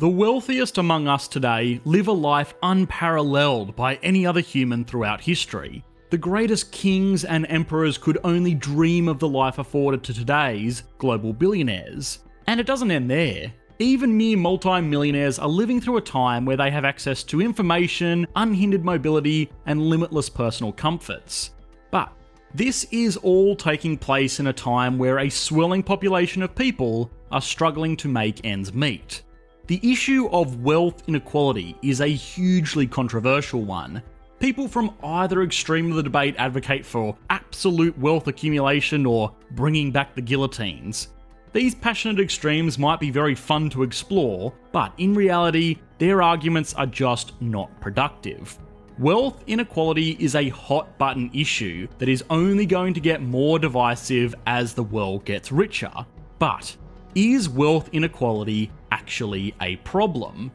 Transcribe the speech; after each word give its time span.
The 0.00 0.08
wealthiest 0.08 0.78
among 0.78 1.08
us 1.08 1.28
today 1.28 1.78
live 1.84 2.08
a 2.08 2.12
life 2.12 2.54
unparalleled 2.62 3.76
by 3.76 3.96
any 3.96 4.24
other 4.24 4.40
human 4.40 4.82
throughout 4.82 5.20
history. 5.20 5.84
The 6.08 6.16
greatest 6.16 6.72
kings 6.72 7.26
and 7.26 7.44
emperors 7.50 7.98
could 7.98 8.16
only 8.24 8.54
dream 8.54 9.08
of 9.08 9.18
the 9.18 9.28
life 9.28 9.58
afforded 9.58 10.02
to 10.04 10.14
today's 10.14 10.84
global 10.96 11.34
billionaires. 11.34 12.20
And 12.46 12.58
it 12.58 12.66
doesn't 12.66 12.90
end 12.90 13.10
there. 13.10 13.52
Even 13.78 14.16
mere 14.16 14.38
multi-millionaires 14.38 15.38
are 15.38 15.46
living 15.46 15.82
through 15.82 15.98
a 15.98 16.00
time 16.00 16.46
where 16.46 16.56
they 16.56 16.70
have 16.70 16.86
access 16.86 17.22
to 17.24 17.42
information, 17.42 18.26
unhindered 18.36 18.86
mobility, 18.86 19.52
and 19.66 19.82
limitless 19.82 20.30
personal 20.30 20.72
comforts. 20.72 21.50
But 21.90 22.10
this 22.54 22.84
is 22.90 23.18
all 23.18 23.54
taking 23.54 23.98
place 23.98 24.40
in 24.40 24.46
a 24.46 24.52
time 24.54 24.96
where 24.96 25.18
a 25.18 25.28
swelling 25.28 25.82
population 25.82 26.42
of 26.42 26.54
people 26.54 27.10
are 27.30 27.42
struggling 27.42 27.98
to 27.98 28.08
make 28.08 28.46
ends 28.46 28.72
meet. 28.72 29.24
The 29.70 29.92
issue 29.92 30.28
of 30.32 30.64
wealth 30.64 31.04
inequality 31.06 31.76
is 31.80 32.00
a 32.00 32.08
hugely 32.08 32.88
controversial 32.88 33.62
one. 33.62 34.02
People 34.40 34.66
from 34.66 34.96
either 35.00 35.44
extreme 35.44 35.90
of 35.90 35.96
the 35.96 36.02
debate 36.02 36.34
advocate 36.38 36.84
for 36.84 37.16
absolute 37.30 37.96
wealth 37.96 38.26
accumulation 38.26 39.06
or 39.06 39.32
bringing 39.52 39.92
back 39.92 40.16
the 40.16 40.22
guillotines. 40.22 41.10
These 41.52 41.76
passionate 41.76 42.18
extremes 42.18 42.80
might 42.80 42.98
be 42.98 43.12
very 43.12 43.36
fun 43.36 43.70
to 43.70 43.84
explore, 43.84 44.52
but 44.72 44.92
in 44.98 45.14
reality, 45.14 45.76
their 45.98 46.20
arguments 46.20 46.74
are 46.74 46.86
just 46.86 47.40
not 47.40 47.80
productive. 47.80 48.58
Wealth 48.98 49.44
inequality 49.46 50.16
is 50.18 50.34
a 50.34 50.48
hot 50.48 50.98
button 50.98 51.30
issue 51.32 51.86
that 51.98 52.08
is 52.08 52.24
only 52.28 52.66
going 52.66 52.92
to 52.94 53.00
get 53.00 53.22
more 53.22 53.60
divisive 53.60 54.34
as 54.48 54.74
the 54.74 54.82
world 54.82 55.24
gets 55.24 55.52
richer. 55.52 55.92
But 56.40 56.76
is 57.14 57.48
wealth 57.48 57.88
inequality 57.92 58.70
actually 58.90 59.54
a 59.60 59.76
problem? 59.76 60.50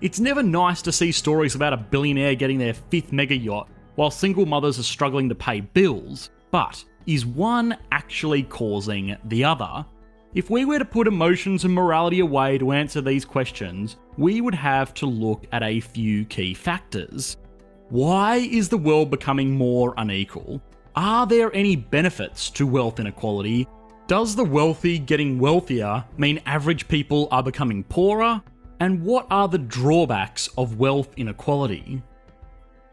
It's 0.00 0.20
never 0.20 0.42
nice 0.42 0.80
to 0.82 0.92
see 0.92 1.12
stories 1.12 1.54
about 1.54 1.72
a 1.72 1.76
billionaire 1.76 2.34
getting 2.34 2.58
their 2.58 2.74
fifth 2.74 3.12
mega 3.12 3.36
yacht 3.36 3.68
while 3.96 4.10
single 4.10 4.46
mothers 4.46 4.78
are 4.78 4.84
struggling 4.84 5.28
to 5.28 5.34
pay 5.34 5.60
bills, 5.60 6.30
but 6.50 6.82
is 7.06 7.26
one 7.26 7.76
actually 7.92 8.42
causing 8.44 9.16
the 9.24 9.44
other? 9.44 9.84
If 10.32 10.48
we 10.48 10.64
were 10.64 10.78
to 10.78 10.84
put 10.84 11.08
emotions 11.08 11.64
and 11.64 11.74
morality 11.74 12.20
away 12.20 12.56
to 12.58 12.72
answer 12.72 13.00
these 13.00 13.24
questions, 13.24 13.96
we 14.16 14.40
would 14.40 14.54
have 14.54 14.94
to 14.94 15.06
look 15.06 15.44
at 15.52 15.62
a 15.62 15.80
few 15.80 16.24
key 16.26 16.54
factors. 16.54 17.36
Why 17.88 18.36
is 18.36 18.68
the 18.68 18.78
world 18.78 19.10
becoming 19.10 19.50
more 19.50 19.92
unequal? 19.96 20.62
Are 20.94 21.26
there 21.26 21.54
any 21.54 21.74
benefits 21.74 22.48
to 22.50 22.66
wealth 22.66 23.00
inequality? 23.00 23.66
Does 24.10 24.34
the 24.34 24.44
wealthy 24.44 24.98
getting 24.98 25.38
wealthier 25.38 26.04
mean 26.18 26.40
average 26.44 26.88
people 26.88 27.28
are 27.30 27.44
becoming 27.44 27.84
poorer? 27.84 28.42
And 28.80 29.04
what 29.04 29.28
are 29.30 29.46
the 29.46 29.58
drawbacks 29.58 30.48
of 30.58 30.80
wealth 30.80 31.14
inequality? 31.16 32.02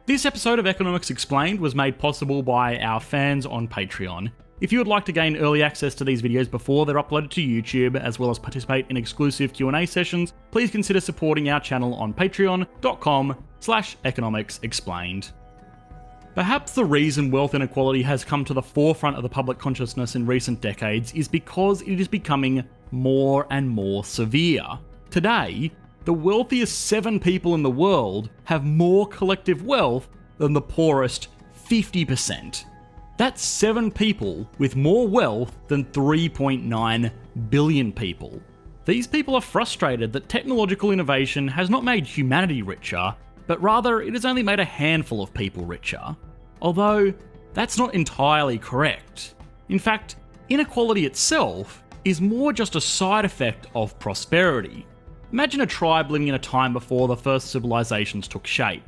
This 0.06 0.28
episode 0.28 0.60
of 0.60 0.68
Economics 0.68 1.10
Explained 1.10 1.60
was 1.60 1.74
made 1.74 1.98
possible 1.98 2.44
by 2.44 2.78
our 2.82 3.00
fans 3.00 3.48
on 3.48 3.68
Patreon. 3.68 4.32
If 4.62 4.72
you 4.72 4.78
would 4.78 4.88
like 4.88 5.06
to 5.06 5.12
gain 5.12 5.38
early 5.38 5.64
access 5.64 5.96
to 5.96 6.04
these 6.04 6.22
videos 6.22 6.52
before 6.52 6.86
they're 6.86 7.02
uploaded 7.02 7.32
to 7.32 7.42
YouTube, 7.42 8.00
as 8.00 8.20
well 8.20 8.30
as 8.30 8.38
participate 8.38 8.86
in 8.92 8.96
exclusive 8.96 9.54
Q&A 9.54 9.88
sessions, 9.88 10.34
please 10.52 10.70
consider 10.70 11.00
supporting 11.00 11.50
our 11.50 11.60
channel 11.60 11.96
on 11.96 12.14
patreon.com 12.14 13.44
slash 13.60 13.98
economics 14.06 14.60
explained. 14.62 15.32
Perhaps 16.38 16.74
the 16.74 16.86
reason 16.86 17.32
wealth 17.32 17.56
inequality 17.56 18.04
has 18.04 18.24
come 18.24 18.46
to 18.46 18.54
the 18.54 18.62
forefront 18.62 19.18
of 19.18 19.24
the 19.24 19.28
public 19.28 19.58
consciousness 19.58 20.16
in 20.16 20.28
recent 20.28 20.62
decades 20.62 21.12
is 21.14 21.28
because 21.28 21.82
it 21.82 22.00
is 22.00 22.08
becoming 22.08 22.64
more 22.92 23.48
and 23.50 23.68
more 23.68 24.04
severe. 24.04 24.64
Today, 25.10 25.72
the 26.06 26.14
wealthiest 26.14 26.86
seven 26.86 27.20
people 27.20 27.56
in 27.56 27.64
the 27.64 27.72
world 27.72 28.30
have 28.44 28.64
more 28.64 29.08
collective 29.08 29.64
wealth 29.64 30.10
than 30.38 30.54
the 30.54 30.62
poorest 30.62 31.30
50%. 31.68 32.66
That's 33.18 33.44
seven 33.44 33.90
people 33.90 34.48
with 34.60 34.76
more 34.76 35.08
wealth 35.08 35.58
than 35.68 35.86
3.9 35.86 37.12
billion 37.50 37.92
people. 37.92 38.40
These 38.86 39.08
people 39.08 39.34
are 39.34 39.42
frustrated 39.42 40.14
that 40.14 40.30
technological 40.30 40.92
innovation 40.92 41.48
has 41.48 41.72
not 41.72 41.84
made 41.84 42.06
humanity 42.06 42.62
richer, 42.62 43.16
but 43.48 43.60
rather 43.60 44.02
it 44.02 44.14
has 44.14 44.24
only 44.24 44.44
made 44.44 44.60
a 44.60 44.66
handful 44.66 45.24
of 45.24 45.34
people 45.34 45.66
richer. 45.66 46.16
Although, 46.62 47.14
that's 47.54 47.78
not 47.78 47.94
entirely 47.94 48.58
correct. 48.58 49.36
In 49.70 49.80
fact, 49.80 50.16
inequality 50.50 51.06
itself 51.06 51.84
is 52.06 52.22
more 52.22 52.54
just 52.54 52.76
a 52.76 52.82
side 52.82 53.26
effect 53.26 53.68
of 53.76 53.98
prosperity. 54.00 54.86
Imagine 55.32 55.62
a 55.62 55.66
tribe 55.66 56.10
living 56.10 56.30
in 56.30 56.36
a 56.36 56.40
time 56.40 56.72
before 56.72 57.08
the 57.08 57.18
first 57.18 57.52
civilizations 57.52 58.28
took 58.28 58.48
shape. 58.48 58.84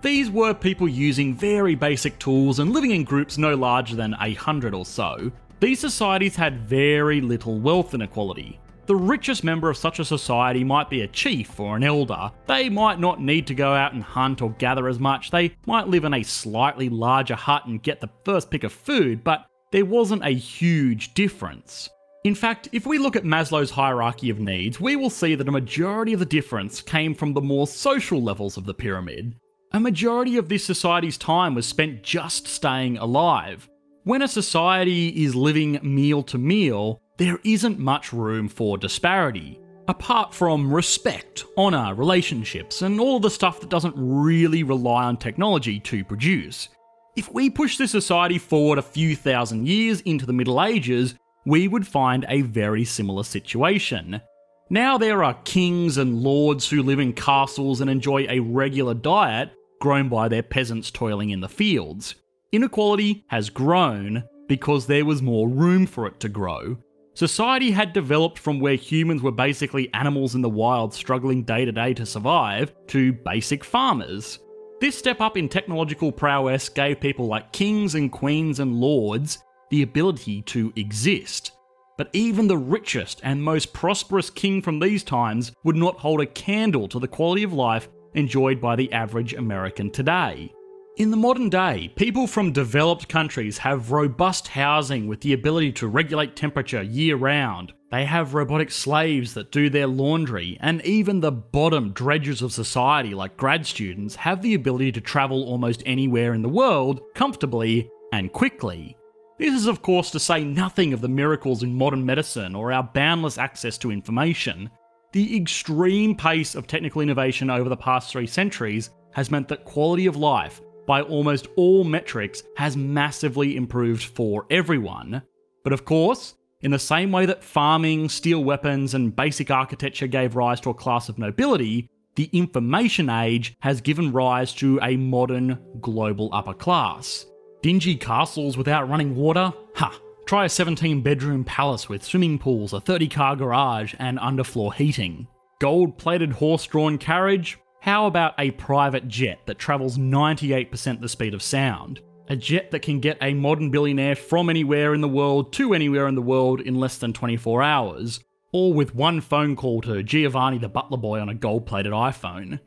These 0.00 0.30
were 0.30 0.54
people 0.54 0.88
using 0.88 1.34
very 1.34 1.74
basic 1.74 2.18
tools 2.18 2.58
and 2.58 2.72
living 2.72 2.92
in 2.92 3.04
groups 3.04 3.38
no 3.38 3.54
larger 3.54 3.94
than 3.94 4.16
a 4.20 4.34
hundred 4.34 4.74
or 4.74 4.86
so. 4.86 5.30
These 5.60 5.80
societies 5.80 6.34
had 6.34 6.66
very 6.66 7.20
little 7.20 7.60
wealth 7.60 7.94
inequality. 7.94 8.58
The 8.86 8.96
richest 8.96 9.44
member 9.44 9.70
of 9.70 9.76
such 9.76 10.00
a 10.00 10.04
society 10.04 10.64
might 10.64 10.90
be 10.90 11.02
a 11.02 11.08
chief 11.08 11.60
or 11.60 11.76
an 11.76 11.84
elder. 11.84 12.32
They 12.48 12.68
might 12.68 12.98
not 12.98 13.20
need 13.20 13.46
to 13.46 13.54
go 13.54 13.72
out 13.72 13.92
and 13.92 14.02
hunt 14.02 14.42
or 14.42 14.50
gather 14.58 14.88
as 14.88 14.98
much. 14.98 15.30
They 15.30 15.54
might 15.66 15.86
live 15.86 16.04
in 16.04 16.14
a 16.14 16.22
slightly 16.24 16.88
larger 16.88 17.36
hut 17.36 17.66
and 17.66 17.82
get 17.82 18.00
the 18.00 18.10
first 18.24 18.50
pick 18.50 18.64
of 18.64 18.72
food, 18.72 19.22
but 19.22 19.46
there 19.70 19.84
wasn't 19.84 20.24
a 20.24 20.30
huge 20.30 21.14
difference. 21.14 21.88
In 22.24 22.34
fact, 22.34 22.68
if 22.72 22.84
we 22.84 22.98
look 22.98 23.16
at 23.16 23.24
Maslow's 23.24 23.70
hierarchy 23.70 24.30
of 24.30 24.40
needs, 24.40 24.80
we 24.80 24.96
will 24.96 25.10
see 25.10 25.34
that 25.36 25.48
a 25.48 25.52
majority 25.52 26.12
of 26.12 26.20
the 26.20 26.26
difference 26.26 26.80
came 26.80 27.14
from 27.14 27.32
the 27.32 27.40
more 27.40 27.66
social 27.66 28.22
levels 28.22 28.56
of 28.56 28.64
the 28.64 28.74
pyramid. 28.74 29.34
A 29.72 29.80
majority 29.80 30.36
of 30.36 30.48
this 30.48 30.64
society's 30.64 31.16
time 31.16 31.54
was 31.54 31.66
spent 31.66 32.02
just 32.02 32.46
staying 32.46 32.98
alive. 32.98 33.68
When 34.04 34.22
a 34.22 34.28
society 34.28 35.08
is 35.24 35.34
living 35.34 35.78
meal 35.82 36.22
to 36.24 36.36
meal, 36.38 37.00
there 37.22 37.38
isn't 37.44 37.78
much 37.78 38.12
room 38.12 38.48
for 38.48 38.76
disparity. 38.76 39.60
Apart 39.86 40.34
from 40.34 40.74
respect, 40.74 41.44
honour, 41.56 41.94
relationships, 41.94 42.82
and 42.82 42.98
all 43.00 43.20
the 43.20 43.30
stuff 43.30 43.60
that 43.60 43.70
doesn't 43.70 43.94
really 43.96 44.64
rely 44.64 45.04
on 45.04 45.16
technology 45.16 45.78
to 45.78 46.02
produce. 46.04 46.68
If 47.14 47.32
we 47.32 47.48
push 47.48 47.76
this 47.76 47.92
society 47.92 48.38
forward 48.38 48.78
a 48.78 48.82
few 48.82 49.14
thousand 49.14 49.68
years 49.68 50.00
into 50.00 50.26
the 50.26 50.32
Middle 50.32 50.60
Ages, 50.60 51.14
we 51.46 51.68
would 51.68 51.86
find 51.86 52.26
a 52.28 52.42
very 52.42 52.84
similar 52.84 53.22
situation. 53.22 54.20
Now 54.68 54.98
there 54.98 55.22
are 55.22 55.38
kings 55.44 55.98
and 55.98 56.24
lords 56.24 56.68
who 56.68 56.82
live 56.82 56.98
in 56.98 57.12
castles 57.12 57.80
and 57.80 57.88
enjoy 57.88 58.26
a 58.28 58.40
regular 58.40 58.94
diet, 58.94 59.52
grown 59.80 60.08
by 60.08 60.26
their 60.26 60.42
peasants 60.42 60.90
toiling 60.90 61.30
in 61.30 61.38
the 61.38 61.48
fields. 61.48 62.16
Inequality 62.50 63.24
has 63.28 63.48
grown 63.48 64.24
because 64.48 64.88
there 64.88 65.04
was 65.04 65.22
more 65.22 65.48
room 65.48 65.86
for 65.86 66.08
it 66.08 66.18
to 66.18 66.28
grow. 66.28 66.78
Society 67.14 67.70
had 67.70 67.92
developed 67.92 68.38
from 68.38 68.58
where 68.58 68.74
humans 68.74 69.22
were 69.22 69.30
basically 69.30 69.92
animals 69.92 70.34
in 70.34 70.40
the 70.40 70.48
wild 70.48 70.94
struggling 70.94 71.42
day 71.42 71.64
to 71.66 71.72
day 71.72 71.92
to 71.92 72.06
survive 72.06 72.72
to 72.86 73.12
basic 73.12 73.62
farmers. 73.62 74.38
This 74.80 74.96
step 74.96 75.20
up 75.20 75.36
in 75.36 75.48
technological 75.48 76.10
prowess 76.10 76.70
gave 76.70 77.00
people 77.00 77.26
like 77.26 77.52
kings 77.52 77.94
and 77.94 78.10
queens 78.10 78.60
and 78.60 78.80
lords 78.80 79.44
the 79.70 79.82
ability 79.82 80.42
to 80.42 80.72
exist. 80.76 81.52
But 81.98 82.08
even 82.14 82.48
the 82.48 82.56
richest 82.56 83.20
and 83.22 83.42
most 83.42 83.74
prosperous 83.74 84.30
king 84.30 84.62
from 84.62 84.80
these 84.80 85.04
times 85.04 85.52
would 85.64 85.76
not 85.76 85.98
hold 85.98 86.22
a 86.22 86.26
candle 86.26 86.88
to 86.88 86.98
the 86.98 87.06
quality 87.06 87.42
of 87.42 87.52
life 87.52 87.88
enjoyed 88.14 88.60
by 88.60 88.74
the 88.74 88.90
average 88.92 89.34
American 89.34 89.90
today. 89.90 90.50
In 90.98 91.10
the 91.10 91.16
modern 91.16 91.48
day, 91.48 91.90
people 91.96 92.26
from 92.26 92.52
developed 92.52 93.08
countries 93.08 93.56
have 93.56 93.92
robust 93.92 94.48
housing 94.48 95.06
with 95.06 95.22
the 95.22 95.32
ability 95.32 95.72
to 95.72 95.88
regulate 95.88 96.36
temperature 96.36 96.82
year 96.82 97.16
round. 97.16 97.72
They 97.90 98.04
have 98.04 98.34
robotic 98.34 98.70
slaves 98.70 99.32
that 99.32 99.50
do 99.50 99.70
their 99.70 99.86
laundry, 99.86 100.58
and 100.60 100.84
even 100.84 101.20
the 101.20 101.32
bottom 101.32 101.92
dredges 101.92 102.42
of 102.42 102.52
society, 102.52 103.14
like 103.14 103.38
grad 103.38 103.66
students, 103.66 104.16
have 104.16 104.42
the 104.42 104.52
ability 104.52 104.92
to 104.92 105.00
travel 105.00 105.44
almost 105.44 105.82
anywhere 105.86 106.34
in 106.34 106.42
the 106.42 106.48
world 106.50 107.00
comfortably 107.14 107.90
and 108.12 108.30
quickly. 108.30 108.94
This 109.38 109.54
is, 109.54 109.68
of 109.68 109.80
course, 109.80 110.10
to 110.10 110.20
say 110.20 110.44
nothing 110.44 110.92
of 110.92 111.00
the 111.00 111.08
miracles 111.08 111.62
in 111.62 111.74
modern 111.74 112.04
medicine 112.04 112.54
or 112.54 112.70
our 112.70 112.82
boundless 112.82 113.38
access 113.38 113.78
to 113.78 113.92
information. 113.92 114.68
The 115.12 115.38
extreme 115.38 116.14
pace 116.14 116.54
of 116.54 116.66
technical 116.66 117.00
innovation 117.00 117.48
over 117.48 117.70
the 117.70 117.76
past 117.78 118.12
three 118.12 118.26
centuries 118.26 118.90
has 119.12 119.30
meant 119.30 119.48
that 119.48 119.64
quality 119.64 120.04
of 120.04 120.16
life, 120.16 120.60
by 120.86 121.02
almost 121.02 121.48
all 121.56 121.84
metrics, 121.84 122.42
has 122.56 122.76
massively 122.76 123.56
improved 123.56 124.04
for 124.04 124.46
everyone. 124.50 125.22
But 125.64 125.72
of 125.72 125.84
course, 125.84 126.34
in 126.60 126.70
the 126.70 126.78
same 126.78 127.10
way 127.12 127.26
that 127.26 127.44
farming, 127.44 128.08
steel 128.08 128.44
weapons, 128.44 128.94
and 128.94 129.14
basic 129.14 129.50
architecture 129.50 130.06
gave 130.06 130.36
rise 130.36 130.60
to 130.60 130.70
a 130.70 130.74
class 130.74 131.08
of 131.08 131.18
nobility, 131.18 131.88
the 132.14 132.28
information 132.32 133.08
age 133.08 133.56
has 133.60 133.80
given 133.80 134.12
rise 134.12 134.52
to 134.54 134.78
a 134.82 134.96
modern 134.96 135.58
global 135.80 136.28
upper 136.32 136.54
class. 136.54 137.26
Dingy 137.62 137.96
castles 137.96 138.56
without 138.56 138.88
running 138.88 139.16
water? 139.16 139.52
Ha! 139.76 139.98
Try 140.26 140.44
a 140.44 140.48
17 140.48 141.02
bedroom 141.02 141.44
palace 141.44 141.88
with 141.88 142.04
swimming 142.04 142.38
pools, 142.38 142.72
a 142.72 142.80
30 142.80 143.08
car 143.08 143.36
garage, 143.36 143.94
and 143.98 144.18
underfloor 144.18 144.74
heating. 144.74 145.26
gold 145.58 145.96
plated 145.96 146.32
horse 146.32 146.66
drawn 146.66 146.98
carriage? 146.98 147.58
How 147.82 148.06
about 148.06 148.34
a 148.38 148.52
private 148.52 149.08
jet 149.08 149.40
that 149.46 149.58
travels 149.58 149.98
98% 149.98 151.00
the 151.00 151.08
speed 151.08 151.34
of 151.34 151.42
sound? 151.42 151.98
A 152.28 152.36
jet 152.36 152.70
that 152.70 152.82
can 152.82 153.00
get 153.00 153.18
a 153.20 153.34
modern 153.34 153.72
billionaire 153.72 154.14
from 154.14 154.48
anywhere 154.48 154.94
in 154.94 155.00
the 155.00 155.08
world 155.08 155.52
to 155.54 155.74
anywhere 155.74 156.06
in 156.06 156.14
the 156.14 156.22
world 156.22 156.60
in 156.60 156.76
less 156.76 156.98
than 156.98 157.12
24 157.12 157.60
hours, 157.60 158.20
or 158.52 158.72
with 158.72 158.94
one 158.94 159.20
phone 159.20 159.56
call 159.56 159.80
to 159.80 160.04
Giovanni 160.04 160.58
the 160.58 160.68
butler 160.68 160.96
boy 160.96 161.18
on 161.18 161.28
a 161.28 161.34
gold 161.34 161.66
plated 161.66 161.90
iPhone. 161.90 162.60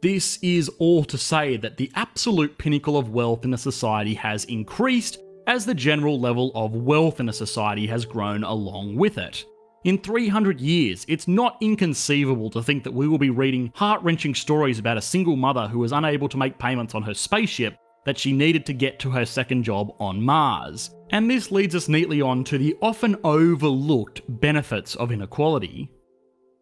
This 0.00 0.38
is 0.40 0.70
all 0.78 1.04
to 1.04 1.18
say 1.18 1.58
that 1.58 1.76
the 1.76 1.92
absolute 1.94 2.56
pinnacle 2.56 2.96
of 2.96 3.10
wealth 3.10 3.44
in 3.44 3.52
a 3.52 3.58
society 3.58 4.14
has 4.14 4.46
increased 4.46 5.18
as 5.46 5.66
the 5.66 5.74
general 5.74 6.18
level 6.18 6.50
of 6.54 6.74
wealth 6.74 7.20
in 7.20 7.28
a 7.28 7.34
society 7.34 7.86
has 7.88 8.06
grown 8.06 8.44
along 8.44 8.96
with 8.96 9.18
it. 9.18 9.44
In 9.84 9.98
300 9.98 10.62
years, 10.62 11.04
it's 11.08 11.28
not 11.28 11.58
inconceivable 11.60 12.48
to 12.50 12.62
think 12.62 12.84
that 12.84 12.94
we 12.94 13.06
will 13.06 13.18
be 13.18 13.28
reading 13.28 13.70
heart 13.74 14.02
wrenching 14.02 14.34
stories 14.34 14.78
about 14.78 14.96
a 14.96 15.02
single 15.02 15.36
mother 15.36 15.68
who 15.68 15.78
was 15.78 15.92
unable 15.92 16.26
to 16.30 16.38
make 16.38 16.58
payments 16.58 16.94
on 16.94 17.02
her 17.02 17.12
spaceship 17.12 17.76
that 18.06 18.16
she 18.16 18.32
needed 18.32 18.64
to 18.64 18.72
get 18.72 18.98
to 19.00 19.10
her 19.10 19.26
second 19.26 19.62
job 19.62 19.94
on 20.00 20.22
Mars. 20.22 20.90
And 21.10 21.30
this 21.30 21.50
leads 21.50 21.74
us 21.74 21.86
neatly 21.86 22.22
on 22.22 22.44
to 22.44 22.56
the 22.56 22.74
often 22.80 23.16
overlooked 23.24 24.22
benefits 24.26 24.94
of 24.94 25.12
inequality. 25.12 25.90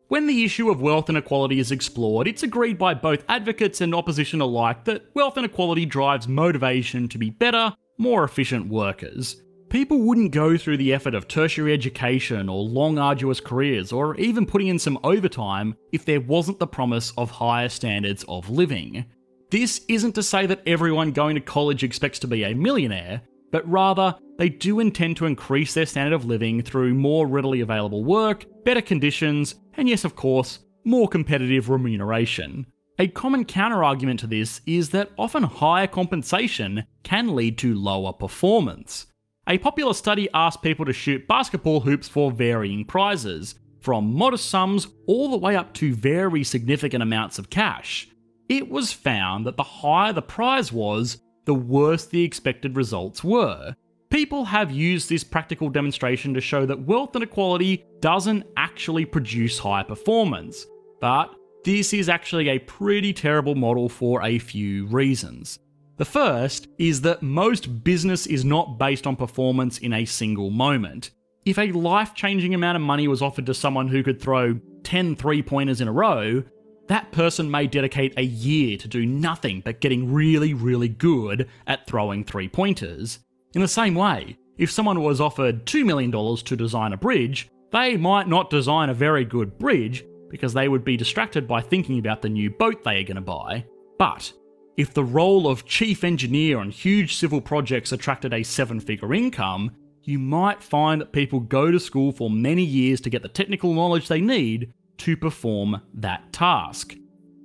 When 0.08 0.26
the 0.26 0.44
issue 0.44 0.68
of 0.68 0.82
wealth 0.82 1.08
inequality 1.08 1.60
is 1.60 1.70
explored, 1.70 2.26
it's 2.26 2.42
agreed 2.42 2.76
by 2.76 2.94
both 2.94 3.24
advocates 3.28 3.80
and 3.80 3.94
opposition 3.94 4.40
alike 4.40 4.84
that 4.84 5.06
wealth 5.14 5.38
inequality 5.38 5.86
drives 5.86 6.26
motivation 6.26 7.08
to 7.08 7.18
be 7.18 7.30
better, 7.30 7.72
more 7.98 8.24
efficient 8.24 8.68
workers. 8.68 9.40
People 9.72 10.00
wouldn't 10.00 10.32
go 10.32 10.58
through 10.58 10.76
the 10.76 10.92
effort 10.92 11.14
of 11.14 11.26
tertiary 11.26 11.72
education 11.72 12.50
or 12.50 12.62
long 12.62 12.98
arduous 12.98 13.40
careers 13.40 13.90
or 13.90 14.14
even 14.16 14.44
putting 14.44 14.68
in 14.68 14.78
some 14.78 14.98
overtime 15.02 15.74
if 15.92 16.04
there 16.04 16.20
wasn't 16.20 16.58
the 16.58 16.66
promise 16.66 17.10
of 17.16 17.30
higher 17.30 17.70
standards 17.70 18.22
of 18.28 18.50
living. 18.50 19.06
This 19.50 19.80
isn't 19.88 20.14
to 20.16 20.22
say 20.22 20.44
that 20.44 20.60
everyone 20.66 21.12
going 21.12 21.36
to 21.36 21.40
college 21.40 21.84
expects 21.84 22.18
to 22.18 22.26
be 22.26 22.44
a 22.44 22.54
millionaire, 22.54 23.22
but 23.50 23.66
rather 23.66 24.14
they 24.36 24.50
do 24.50 24.78
intend 24.78 25.16
to 25.16 25.24
increase 25.24 25.72
their 25.72 25.86
standard 25.86 26.14
of 26.14 26.26
living 26.26 26.60
through 26.60 26.92
more 26.92 27.26
readily 27.26 27.62
available 27.62 28.04
work, 28.04 28.44
better 28.66 28.82
conditions, 28.82 29.54
and 29.78 29.88
yes, 29.88 30.04
of 30.04 30.14
course, 30.14 30.58
more 30.84 31.08
competitive 31.08 31.70
remuneration. 31.70 32.66
A 32.98 33.08
common 33.08 33.46
counterargument 33.46 34.18
to 34.18 34.26
this 34.26 34.60
is 34.66 34.90
that 34.90 35.12
often 35.16 35.44
higher 35.44 35.86
compensation 35.86 36.84
can 37.04 37.34
lead 37.34 37.56
to 37.56 37.74
lower 37.74 38.12
performance. 38.12 39.06
A 39.52 39.58
popular 39.58 39.92
study 39.92 40.30
asked 40.32 40.62
people 40.62 40.86
to 40.86 40.94
shoot 40.94 41.28
basketball 41.28 41.80
hoops 41.80 42.08
for 42.08 42.32
varying 42.32 42.86
prizes, 42.86 43.56
from 43.80 44.14
modest 44.14 44.48
sums 44.48 44.86
all 45.06 45.30
the 45.30 45.36
way 45.36 45.56
up 45.56 45.74
to 45.74 45.94
very 45.94 46.42
significant 46.42 47.02
amounts 47.02 47.38
of 47.38 47.50
cash. 47.50 48.08
It 48.48 48.70
was 48.70 48.94
found 48.94 49.44
that 49.44 49.58
the 49.58 49.62
higher 49.62 50.14
the 50.14 50.22
prize 50.22 50.72
was, 50.72 51.20
the 51.44 51.52
worse 51.52 52.06
the 52.06 52.22
expected 52.22 52.76
results 52.76 53.22
were. 53.22 53.76
People 54.08 54.46
have 54.46 54.70
used 54.70 55.10
this 55.10 55.22
practical 55.22 55.68
demonstration 55.68 56.32
to 56.32 56.40
show 56.40 56.64
that 56.64 56.86
wealth 56.86 57.14
inequality 57.14 57.84
doesn't 58.00 58.46
actually 58.56 59.04
produce 59.04 59.58
high 59.58 59.82
performance, 59.82 60.64
but 60.98 61.34
this 61.62 61.92
is 61.92 62.08
actually 62.08 62.48
a 62.48 62.58
pretty 62.60 63.12
terrible 63.12 63.54
model 63.54 63.90
for 63.90 64.22
a 64.22 64.38
few 64.38 64.86
reasons. 64.86 65.58
The 66.02 66.06
first 66.06 66.66
is 66.78 67.02
that 67.02 67.22
most 67.22 67.84
business 67.84 68.26
is 68.26 68.44
not 68.44 68.76
based 68.76 69.06
on 69.06 69.14
performance 69.14 69.78
in 69.78 69.92
a 69.92 70.04
single 70.04 70.50
moment. 70.50 71.12
If 71.44 71.60
a 71.60 71.70
life 71.70 72.12
changing 72.12 72.54
amount 72.54 72.74
of 72.74 72.82
money 72.82 73.06
was 73.06 73.22
offered 73.22 73.46
to 73.46 73.54
someone 73.54 73.86
who 73.86 74.02
could 74.02 74.20
throw 74.20 74.58
10 74.82 75.14
three 75.14 75.44
pointers 75.44 75.80
in 75.80 75.86
a 75.86 75.92
row, 75.92 76.42
that 76.88 77.12
person 77.12 77.48
may 77.48 77.68
dedicate 77.68 78.14
a 78.16 78.24
year 78.24 78.76
to 78.78 78.88
do 78.88 79.06
nothing 79.06 79.62
but 79.64 79.80
getting 79.80 80.12
really, 80.12 80.54
really 80.54 80.88
good 80.88 81.48
at 81.68 81.86
throwing 81.86 82.24
three 82.24 82.48
pointers. 82.48 83.20
In 83.54 83.60
the 83.60 83.68
same 83.68 83.94
way, 83.94 84.36
if 84.58 84.72
someone 84.72 85.04
was 85.04 85.20
offered 85.20 85.66
$2 85.66 85.86
million 85.86 86.10
to 86.10 86.56
design 86.56 86.94
a 86.94 86.96
bridge, 86.96 87.48
they 87.70 87.96
might 87.96 88.26
not 88.26 88.50
design 88.50 88.90
a 88.90 88.94
very 88.94 89.24
good 89.24 89.56
bridge 89.56 90.04
because 90.30 90.52
they 90.52 90.66
would 90.66 90.82
be 90.82 90.96
distracted 90.96 91.46
by 91.46 91.60
thinking 91.60 92.00
about 92.00 92.22
the 92.22 92.28
new 92.28 92.50
boat 92.50 92.82
they 92.82 92.98
are 92.98 93.04
going 93.04 93.14
to 93.14 93.20
buy. 93.20 93.64
But 94.00 94.32
if 94.76 94.94
the 94.94 95.04
role 95.04 95.46
of 95.46 95.66
chief 95.66 96.02
engineer 96.04 96.58
on 96.58 96.70
huge 96.70 97.16
civil 97.16 97.40
projects 97.40 97.92
attracted 97.92 98.32
a 98.32 98.42
seven 98.42 98.80
figure 98.80 99.12
income, 99.12 99.72
you 100.02 100.18
might 100.18 100.62
find 100.62 101.00
that 101.00 101.12
people 101.12 101.40
go 101.40 101.70
to 101.70 101.78
school 101.78 102.12
for 102.12 102.30
many 102.30 102.62
years 102.62 103.00
to 103.02 103.10
get 103.10 103.22
the 103.22 103.28
technical 103.28 103.74
knowledge 103.74 104.08
they 104.08 104.20
need 104.20 104.72
to 104.98 105.16
perform 105.16 105.80
that 105.94 106.32
task. 106.32 106.94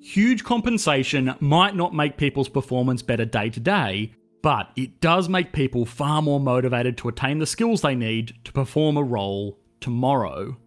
Huge 0.02 0.44
compensation 0.44 1.36
might 1.40 1.76
not 1.76 1.94
make 1.94 2.18
people's 2.18 2.50
performance 2.50 3.02
better 3.02 3.26
day 3.26 3.50
to 3.50 3.60
day, 3.60 4.14
but 4.42 4.70
it 4.76 5.02
does 5.02 5.28
make 5.28 5.52
people 5.52 5.86
far 5.86 6.22
more 6.22 6.40
motivated 6.40 6.98
to 6.98 7.10
attain 7.10 7.40
the 7.40 7.46
skills 7.46 7.82
they 7.82 7.96
need 7.96 8.34
to 8.46 8.54
perform 8.54 8.96
a 8.96 9.04
role 9.04 9.60
tomorrow. 9.82 10.58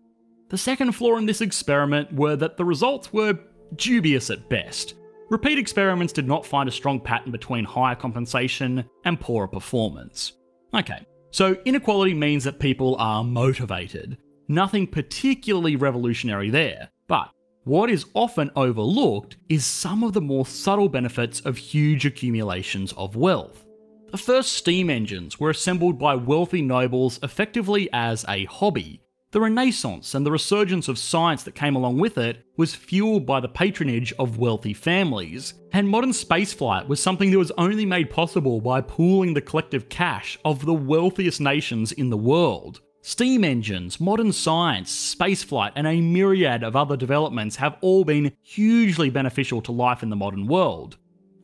The 0.50 0.58
second 0.58 0.92
flaw 0.92 1.16
in 1.16 1.26
this 1.26 1.40
experiment 1.40 2.12
were 2.12 2.36
that 2.36 2.56
the 2.56 2.64
results 2.64 3.12
were 3.12 3.38
dubious 3.76 4.30
at 4.30 4.48
best. 4.48 4.94
Repeat 5.30 5.58
experiments 5.58 6.12
did 6.12 6.26
not 6.26 6.44
find 6.44 6.68
a 6.68 6.72
strong 6.72 6.98
pattern 6.98 7.30
between 7.30 7.64
higher 7.64 7.94
compensation 7.94 8.84
and 9.04 9.20
poorer 9.20 9.46
performance. 9.46 10.32
Okay, 10.74 11.06
so 11.30 11.56
inequality 11.64 12.14
means 12.14 12.42
that 12.42 12.58
people 12.58 12.96
are 12.98 13.22
motivated. 13.22 14.18
Nothing 14.48 14.88
particularly 14.88 15.76
revolutionary 15.76 16.50
there, 16.50 16.88
but 17.06 17.30
what 17.62 17.90
is 17.90 18.06
often 18.14 18.50
overlooked 18.56 19.36
is 19.48 19.64
some 19.64 20.02
of 20.02 20.14
the 20.14 20.20
more 20.20 20.46
subtle 20.46 20.88
benefits 20.88 21.38
of 21.42 21.56
huge 21.56 22.04
accumulations 22.04 22.92
of 22.94 23.14
wealth. 23.14 23.64
The 24.10 24.18
first 24.18 24.54
steam 24.54 24.90
engines 24.90 25.38
were 25.38 25.50
assembled 25.50 25.96
by 25.96 26.16
wealthy 26.16 26.60
nobles 26.60 27.20
effectively 27.22 27.88
as 27.92 28.24
a 28.28 28.46
hobby, 28.46 29.00
the 29.32 29.40
Renaissance 29.40 30.14
and 30.14 30.26
the 30.26 30.32
resurgence 30.32 30.88
of 30.88 30.98
science 30.98 31.44
that 31.44 31.54
came 31.54 31.76
along 31.76 31.98
with 31.98 32.18
it 32.18 32.44
was 32.56 32.74
fueled 32.74 33.24
by 33.24 33.38
the 33.38 33.48
patronage 33.48 34.12
of 34.18 34.38
wealthy 34.38 34.74
families, 34.74 35.54
and 35.72 35.88
modern 35.88 36.10
spaceflight 36.10 36.88
was 36.88 37.00
something 37.00 37.30
that 37.30 37.38
was 37.38 37.52
only 37.56 37.86
made 37.86 38.10
possible 38.10 38.60
by 38.60 38.80
pooling 38.80 39.32
the 39.32 39.40
collective 39.40 39.88
cash 39.88 40.36
of 40.44 40.66
the 40.66 40.74
wealthiest 40.74 41.40
nations 41.40 41.92
in 41.92 42.10
the 42.10 42.16
world. 42.16 42.80
Steam 43.02 43.44
engines, 43.44 44.00
modern 44.00 44.32
science, 44.32 45.14
spaceflight, 45.14 45.72
and 45.76 45.86
a 45.86 46.00
myriad 46.00 46.64
of 46.64 46.74
other 46.74 46.96
developments 46.96 47.54
have 47.54 47.76
all 47.82 48.04
been 48.04 48.32
hugely 48.42 49.10
beneficial 49.10 49.62
to 49.62 49.70
life 49.70 50.02
in 50.02 50.10
the 50.10 50.16
modern 50.16 50.48
world. 50.48 50.96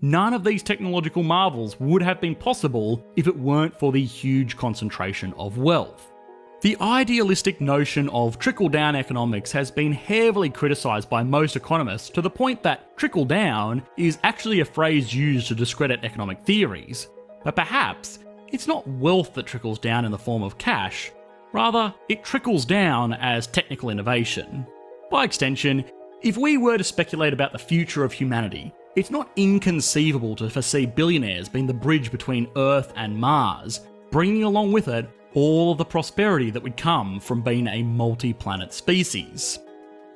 None 0.02 0.34
of 0.34 0.42
these 0.42 0.62
technological 0.62 1.22
marvels 1.22 1.78
would 1.78 2.02
have 2.02 2.20
been 2.20 2.34
possible 2.34 3.06
if 3.14 3.28
it 3.28 3.38
weren't 3.38 3.78
for 3.78 3.92
the 3.92 4.04
huge 4.04 4.56
concentration 4.56 5.32
of 5.34 5.56
wealth. 5.56 6.12
The 6.62 6.76
idealistic 6.80 7.60
notion 7.60 8.08
of 8.08 8.38
trickle 8.38 8.70
down 8.70 8.96
economics 8.96 9.52
has 9.52 9.70
been 9.70 9.92
heavily 9.92 10.48
criticised 10.48 11.10
by 11.10 11.22
most 11.22 11.54
economists 11.54 12.08
to 12.10 12.22
the 12.22 12.30
point 12.30 12.62
that 12.62 12.96
trickle 12.96 13.26
down 13.26 13.82
is 13.98 14.18
actually 14.24 14.60
a 14.60 14.64
phrase 14.64 15.14
used 15.14 15.48
to 15.48 15.54
discredit 15.54 16.02
economic 16.02 16.40
theories. 16.40 17.08
But 17.44 17.56
perhaps 17.56 18.20
it's 18.48 18.66
not 18.66 18.88
wealth 18.88 19.34
that 19.34 19.44
trickles 19.44 19.78
down 19.78 20.06
in 20.06 20.10
the 20.10 20.18
form 20.18 20.42
of 20.42 20.56
cash, 20.56 21.12
rather, 21.52 21.94
it 22.08 22.24
trickles 22.24 22.64
down 22.64 23.12
as 23.12 23.46
technical 23.46 23.90
innovation. 23.90 24.66
By 25.10 25.24
extension, 25.24 25.84
if 26.22 26.38
we 26.38 26.56
were 26.56 26.78
to 26.78 26.84
speculate 26.84 27.34
about 27.34 27.52
the 27.52 27.58
future 27.58 28.02
of 28.02 28.14
humanity, 28.14 28.72
it's 28.96 29.10
not 29.10 29.30
inconceivable 29.36 30.34
to 30.36 30.48
foresee 30.48 30.86
billionaires 30.86 31.50
being 31.50 31.66
the 31.66 31.74
bridge 31.74 32.10
between 32.10 32.48
Earth 32.56 32.94
and 32.96 33.14
Mars, 33.14 33.80
bringing 34.10 34.44
along 34.44 34.72
with 34.72 34.88
it 34.88 35.06
all 35.36 35.70
of 35.70 35.78
the 35.78 35.84
prosperity 35.84 36.50
that 36.50 36.62
would 36.62 36.78
come 36.78 37.20
from 37.20 37.42
being 37.42 37.68
a 37.68 37.82
multi 37.82 38.32
planet 38.32 38.72
species. 38.72 39.58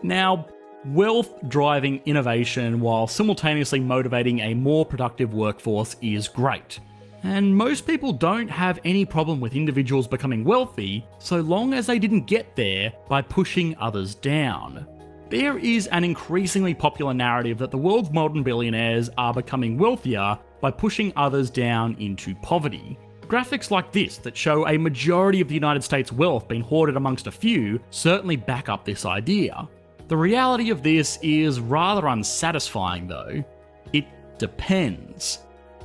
Now, 0.03 0.47
wealth 0.87 1.47
driving 1.47 2.01
innovation 2.07 2.81
while 2.81 3.07
simultaneously 3.07 3.81
motivating 3.81 4.41
a 4.41 4.55
more 4.55 4.87
productive 4.87 5.35
workforce 5.35 5.95
is 6.01 6.27
great. 6.27 6.81
And 7.23 7.55
most 7.55 7.87
people 7.87 8.15
don't 8.15 8.49
have 8.49 8.81
any 8.83 9.05
problem 9.05 9.41
with 9.41 9.55
individuals 9.55 10.09
becoming 10.09 10.43
wealthy 10.43 11.07
so 11.19 11.41
long 11.41 11.75
as 11.75 11.87
they 11.87 11.99
didn't 11.99 12.27
get 12.27 12.57
there 12.57 12.91
by 13.07 13.21
pushing 13.21 13.77
others 13.77 14.15
down. 14.15 14.87
There 15.29 15.59
is 15.59 15.87
an 15.89 16.03
increasingly 16.03 16.73
popular 16.73 17.13
narrative 17.13 17.59
that 17.59 17.71
the 17.71 17.77
world's 17.77 18.11
modern 18.11 18.43
billionaires 18.43 19.11
are 19.19 19.35
becoming 19.35 19.77
wealthier 19.77 20.39
by 20.63 20.71
pushing 20.71 21.13
others 21.15 21.51
down 21.51 21.95
into 22.01 22.35
poverty. 22.37 22.99
Graphics 23.31 23.71
like 23.71 23.93
this, 23.93 24.19
that 24.19 24.37
show 24.37 24.67
a 24.67 24.77
majority 24.77 25.41
of 25.41 25.47
the 25.47 25.55
United 25.55 25.85
States' 25.85 26.11
wealth 26.11 26.49
being 26.49 26.63
hoarded 26.63 26.97
amongst 26.97 27.29
a 27.29 27.31
few, 27.31 27.79
certainly 27.91 28.35
back 28.35 28.69
up 28.69 28.85
this 28.85 29.07
idea. 29.07 29.69
The 30.09 30.17
reality 30.17 30.71
of 30.71 30.83
this 30.83 31.17
is 31.23 31.61
rather 31.61 32.09
unsatisfying 32.09 33.07
though. 33.07 33.45
It 33.93 34.07
depends. 34.39 35.39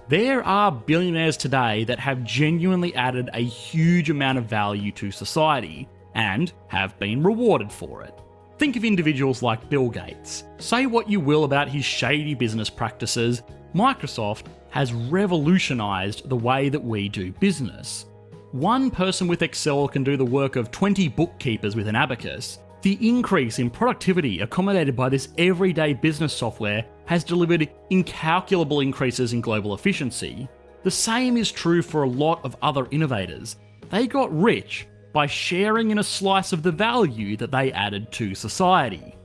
There 0.08 0.44
are 0.44 0.72
billionaires 0.72 1.38
today 1.38 1.84
that 1.84 2.00
have 2.00 2.24
genuinely 2.24 2.96
added 2.96 3.30
a 3.32 3.44
huge 3.44 4.10
amount 4.10 4.40
of 4.40 4.46
value 4.46 4.92
to 4.94 5.12
society, 5.12 5.88
and 6.16 6.52
have 6.70 6.98
been 6.98 7.22
rewarded 7.22 7.72
for 7.72 8.02
it. 8.02 8.20
Think 8.58 8.75
of 8.75 8.84
individuals 8.84 9.44
like 9.44 9.70
Bill 9.70 9.90
Gates. 9.90 10.46
Say 10.58 10.88
what 10.88 11.08
you 11.08 11.20
will 11.20 11.44
about 11.44 11.68
his 11.68 11.86
shady 11.86 12.34
business 12.34 12.72
practices, 12.72 13.44
Microsoft 13.75 14.46
has 14.75 14.94
revolutionised 14.94 16.27
the 16.27 16.36
way 16.36 16.67
that 16.67 16.84
we 16.84 17.08
do 17.08 17.32
business. 17.32 18.08
One 18.51 18.91
person 18.91 19.25
with 19.25 19.41
Excel 19.41 19.88
can 19.88 20.03
do 20.03 20.17
the 20.17 20.25
work 20.25 20.58
of 20.58 20.70
20 20.70 21.08
bookkeepers 21.08 21.77
with 21.77 21.88
an 21.88 21.96
abacus. 21.96 22.60
The 22.82 22.98
increase 23.01 23.58
in 23.60 23.70
productivity 23.70 24.41
accommodated 24.41 24.94
by 24.94 25.08
this 25.08 25.29
everyday 25.38 25.94
business 25.94 26.34
software 26.34 26.86
has 27.05 27.24
delivered 27.24 27.70
incalculable 27.89 28.82
increases 28.82 29.32
in 29.32 29.39
global 29.39 29.74
efficiency. 29.74 30.50
The 30.84 30.91
same 30.91 31.38
is 31.38 31.53
true 31.53 31.82
for 31.82 32.03
a 32.03 32.10
lot 32.10 32.44
of 32.44 32.58
other 32.62 32.86
innovators. 32.91 33.55
They 33.89 34.08
got 34.08 34.38
rich 34.38 34.88
by 35.13 35.25
sharing 35.25 35.91
in 35.91 36.00
a 36.00 36.03
slice 36.03 36.51
of 36.51 36.63
the 36.63 36.72
value 36.74 37.38
that 37.38 37.51
they 37.51 37.72
added 37.72 38.12
to 38.12 38.36
society. 38.36 39.15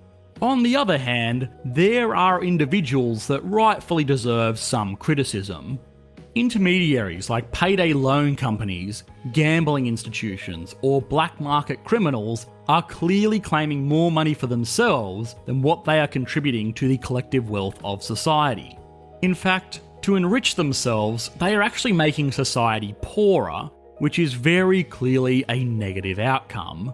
On 0.43 0.63
the 0.63 0.75
other 0.77 0.97
hand, 0.97 1.49
there 1.65 2.15
are 2.15 2.43
individuals 2.43 3.27
that 3.27 3.45
rightfully 3.45 4.05
deserve 4.05 4.59
some 4.59 4.97
criticism. 4.97 5.79
Intermediaries 6.35 7.29
like 7.29 7.53
payday 7.53 7.93
loan 7.93 8.37
companies, 8.37 9.05
gambling 9.33 9.87
institutions, 9.87 10.75
or 10.81 11.03
black 11.03 11.41
market 11.41 11.85
criminals 11.85 12.47
are 12.69 12.83
clearly 12.83 13.41
claiming 13.41 13.87
more 13.87 14.11
money 14.11 14.33
for 14.33 14.47
themselves 14.47 15.35
than 15.45 15.61
what 15.61 15.85
they 15.85 16.01
are 16.01 16.07
contributing 16.07 16.73
to 16.75 16.89
the 16.89 16.99
collective 16.99 17.51
wealth 17.51 17.79
of 17.85 18.03
society. 18.03 18.79
In 19.23 19.35
fact, 19.35 19.81
to 20.03 20.17
enrich 20.17 20.55
themselves, 20.55 21.31
they 21.39 21.55
are 21.55 21.63
actually 21.63 21.93
making 21.93 22.33
society 22.33 22.95
poorer 23.03 23.69
which 24.01 24.19
is 24.19 24.33
very 24.33 24.83
clearly 24.83 25.45
a 25.49 25.63
negative 25.63 26.19
outcome. 26.19 26.93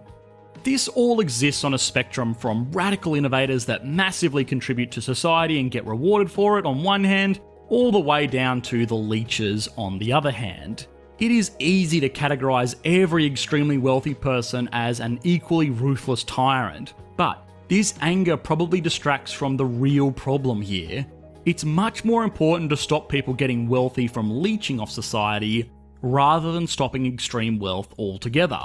This 0.67 0.89
all 0.89 1.21
exists 1.21 1.63
on 1.63 1.75
a 1.75 1.77
spectrum 1.77 2.33
from 2.33 2.69
radical 2.73 3.15
innovators 3.15 3.63
that 3.67 3.87
massively 3.87 4.43
contribute 4.43 4.91
to 4.91 5.01
society 5.01 5.61
and 5.61 5.71
get 5.71 5.85
rewarded 5.85 6.29
for 6.29 6.59
it 6.59 6.65
on 6.65 6.83
one 6.83 7.05
hand, 7.05 7.39
all 7.69 7.89
the 7.89 8.01
way 8.01 8.27
down 8.27 8.61
to 8.63 8.85
the 8.85 8.93
leeches 8.93 9.69
on 9.77 9.97
the 9.97 10.11
other 10.11 10.29
hand. 10.29 10.87
It 11.19 11.31
is 11.31 11.51
easy 11.59 12.01
to 12.01 12.09
categorise 12.09 12.75
every 12.83 13.25
extremely 13.25 13.77
wealthy 13.77 14.13
person 14.13 14.67
as 14.73 14.99
an 14.99 15.21
equally 15.23 15.69
ruthless 15.69 16.25
tyrant, 16.25 16.95
but 17.15 17.47
this 17.69 17.93
anger 18.01 18.35
probably 18.35 18.81
distracts 18.81 19.31
from 19.31 19.55
the 19.55 19.65
real 19.65 20.11
problem 20.11 20.61
here. 20.61 21.05
It's 21.45 21.63
much 21.63 22.03
more 22.03 22.25
important 22.25 22.69
to 22.71 22.75
stop 22.75 23.07
people 23.07 23.33
getting 23.33 23.69
wealthy 23.69 24.05
from 24.05 24.41
leeching 24.41 24.81
off 24.81 24.91
society 24.91 25.71
rather 26.01 26.51
than 26.51 26.67
stopping 26.67 27.05
extreme 27.05 27.57
wealth 27.57 27.93
altogether. 27.97 28.59